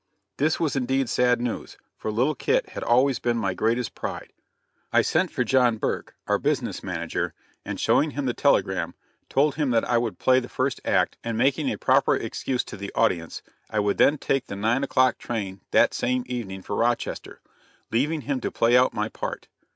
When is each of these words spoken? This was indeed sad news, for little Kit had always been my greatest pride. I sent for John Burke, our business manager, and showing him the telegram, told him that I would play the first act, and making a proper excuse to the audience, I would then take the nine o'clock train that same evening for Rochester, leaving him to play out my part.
This 0.37 0.59
was 0.59 0.75
indeed 0.75 1.09
sad 1.09 1.39
news, 1.39 1.77
for 1.95 2.11
little 2.11 2.33
Kit 2.33 2.69
had 2.69 2.83
always 2.83 3.19
been 3.19 3.37
my 3.37 3.53
greatest 3.53 3.93
pride. 3.93 4.33
I 4.91 5.03
sent 5.03 5.29
for 5.29 5.43
John 5.43 5.77
Burke, 5.77 6.15
our 6.25 6.39
business 6.39 6.81
manager, 6.81 7.35
and 7.63 7.79
showing 7.79 8.09
him 8.09 8.25
the 8.25 8.33
telegram, 8.33 8.95
told 9.29 9.57
him 9.57 9.69
that 9.69 9.87
I 9.87 9.99
would 9.99 10.17
play 10.17 10.39
the 10.39 10.49
first 10.49 10.81
act, 10.83 11.19
and 11.23 11.37
making 11.37 11.69
a 11.71 11.77
proper 11.77 12.15
excuse 12.15 12.63
to 12.63 12.77
the 12.77 12.91
audience, 12.95 13.43
I 13.69 13.77
would 13.79 13.99
then 13.99 14.17
take 14.17 14.47
the 14.47 14.55
nine 14.55 14.83
o'clock 14.83 15.19
train 15.19 15.61
that 15.69 15.93
same 15.93 16.23
evening 16.25 16.63
for 16.63 16.75
Rochester, 16.75 17.39
leaving 17.91 18.21
him 18.21 18.41
to 18.41 18.49
play 18.49 18.75
out 18.75 18.95
my 18.95 19.07
part. 19.07 19.49